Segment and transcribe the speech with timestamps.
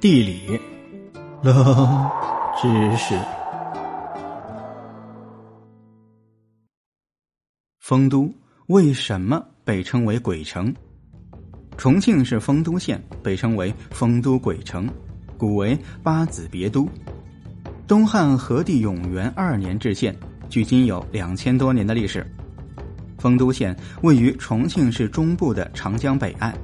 [0.00, 0.58] 地理，
[1.42, 2.10] 冷
[2.58, 3.14] 知识。
[7.80, 8.32] 丰都
[8.68, 10.74] 为什么被称为鬼城？
[11.76, 14.88] 重庆是丰都县，被称为丰都鬼城，
[15.36, 16.88] 古为八子别都。
[17.86, 20.16] 东汉和帝永元二年置县，
[20.48, 22.26] 距今有两千多年的历史。
[23.18, 26.56] 丰都县位于重庆市中部的长江北岸。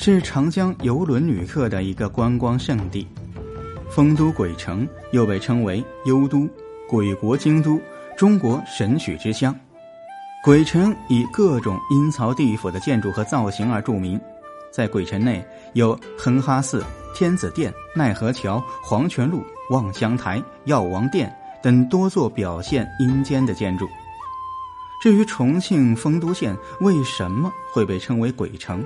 [0.00, 3.06] 是长江游轮旅客的一个观光胜地，
[3.90, 6.48] 丰都鬼城又被称为幽都、
[6.88, 7.80] 鬼国京都、
[8.16, 9.54] 中国神曲之乡。
[10.44, 14.18] 鬼城以各种阴曹地府的建筑和造型而著名，
[14.70, 23.86] 在鬼城内有横哈寺、天子殿、奈何桥、黄泉路、望乡台、药王殿等多座表现阴间的建筑。
[25.02, 28.82] 至于重庆丰都县为什么会被称为鬼城？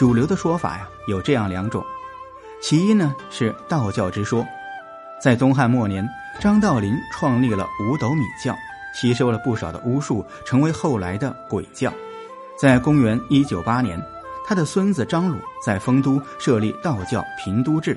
[0.00, 1.84] 主流的说法呀，有这样两种，
[2.62, 4.42] 其一呢是道教之说，
[5.22, 6.08] 在东汉末年，
[6.40, 8.56] 张道陵创立了五斗米教，
[8.94, 11.92] 吸收了不少的巫术，成为后来的鬼教。
[12.58, 14.02] 在公元一九八年，
[14.42, 17.94] 他的孙子张鲁在丰都设立道教平都制，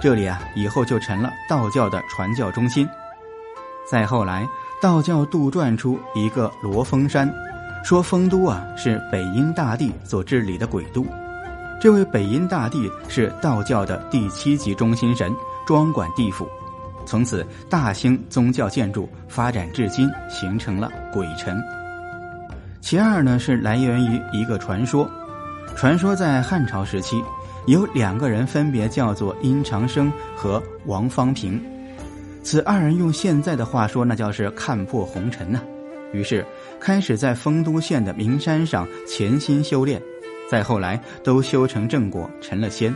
[0.00, 2.88] 这里啊以后就成了道教的传教中心。
[3.84, 4.48] 再后来，
[4.80, 7.28] 道教杜撰出一个罗峰山，
[7.82, 11.04] 说丰都啊是北阴大帝所治理的鬼都。
[11.82, 15.34] 这位北阴大帝是道教的第七级中心神，
[15.66, 16.46] 专管地府。
[17.04, 21.60] 从此，大兴宗教建筑发展至今，形成了鬼城。
[22.80, 25.10] 其二呢，是来源于一个传说。
[25.74, 27.20] 传说在汉朝时期，
[27.66, 31.60] 有两个人分别叫做殷长生和王方平。
[32.44, 35.60] 此二人用现在的话说，那叫是看破红尘呐。
[36.12, 36.46] 于是，
[36.78, 40.00] 开始在丰都县的名山上潜心修炼。
[40.52, 42.94] 再后来，都修成正果，成了仙。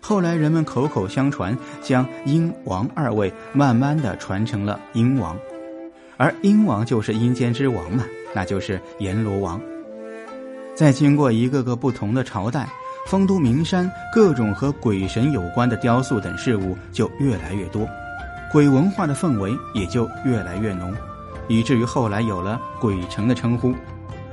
[0.00, 5.36] 后来人们口口相传，将阴王二位慢慢的传成了阴王，
[6.16, 9.60] 而阴王就是阴间之王嘛，那就是阎罗王。
[10.74, 12.66] 在经过一个个不同的朝代，
[13.06, 17.86] 丰都名山各种和鬼神有关的雕塑等事物就越来越多，
[18.50, 20.90] 鬼文化的氛围也就越来越浓，
[21.48, 23.74] 以至于后来有了鬼城的称呼。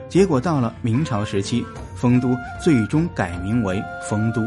[0.09, 1.63] 结果到了明朝时期，
[1.95, 4.41] 丰都最终改名为丰都。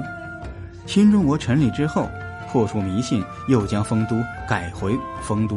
[0.87, 2.11] 新中国成立之后，
[2.51, 4.17] 破除迷信，又将丰都
[4.49, 4.93] 改回
[5.23, 5.57] 丰都。